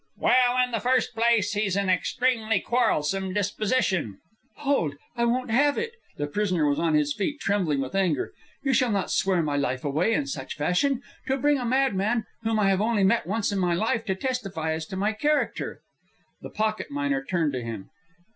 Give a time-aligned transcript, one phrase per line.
[0.17, 4.17] "Well, in the first place, he's an extremely quarrelsome disposition"
[4.65, 4.95] "Hold!
[5.15, 8.33] I won't have it!" The prisoner was on his feet, trembling with anger.
[8.63, 11.03] "You shall not swear my life away in such fashion!
[11.27, 14.71] To bring a madman, whom I have only met once in my life, to testify
[14.73, 15.81] as to my character!"
[16.41, 17.91] The pocket miner turned to him.